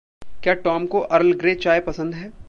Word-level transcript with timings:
क्या 0.43 0.53
टॉम 0.53 0.85
को 0.85 0.99
Earl 0.99 1.33
Grey 1.33 1.55
चाय 1.55 1.79
पसंद 1.79 2.13
है? 2.13 2.31